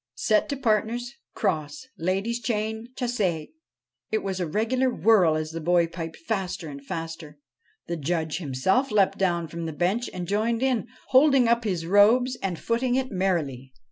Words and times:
Set 0.15 0.49
to 0.49 0.57
partners 0.57 1.13
cross 1.35 1.85
ladies' 1.95 2.39
chain 2.41 2.87
chasse" 2.95 3.21
I 3.21 3.49
It 4.09 4.23
was 4.23 4.39
a 4.39 4.47
regular 4.47 4.89
whirl 4.89 5.35
as 5.35 5.51
the 5.51 5.61
boy 5.61 5.85
piped 5.85 6.17
faster 6.17 6.67
and 6.69 6.83
faster. 6.83 7.37
The 7.85 7.97
Judge 7.97 8.39
himself 8.39 8.89
leapt 8.91 9.19
down 9.19 9.47
from 9.47 9.67
the 9.67 9.73
bench 9.73 10.09
and 10.11 10.27
joined 10.27 10.63
in, 10.63 10.87
holding 11.09 11.47
up 11.47 11.65
his 11.65 11.85
robes 11.85 12.35
and 12.41 12.57
footing 12.57 12.95
it 12.95 13.11
merrily. 13.11 13.73